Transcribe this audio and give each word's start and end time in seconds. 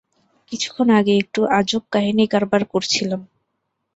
কিছুক্ষণ 0.51 0.87
আগে 0.99 1.13
একটু 1.17 1.39
আজব 1.59 1.83
কাহিনী 1.93 2.23
কারবার 2.33 2.61
করছিলাম। 2.73 3.21